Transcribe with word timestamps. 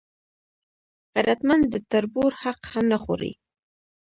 غیرتمند 1.13 1.63
د 1.73 1.75
تربور 1.91 2.31
حق 2.41 2.61
هم 2.71 2.85
نه 2.91 2.97
خوړوي 3.03 3.33